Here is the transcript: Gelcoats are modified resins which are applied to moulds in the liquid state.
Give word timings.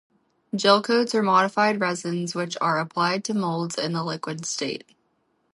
Gelcoats 0.55 1.13
are 1.13 1.21
modified 1.21 1.79
resins 1.79 2.33
which 2.33 2.57
are 2.59 2.79
applied 2.79 3.23
to 3.25 3.35
moulds 3.35 3.75
in 3.77 3.93
the 3.93 4.03
liquid 4.03 4.47
state. 4.47 4.95